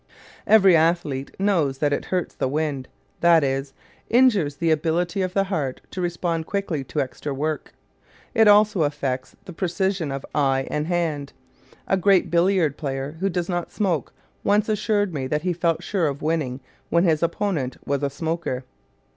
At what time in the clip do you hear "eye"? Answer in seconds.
10.33-10.65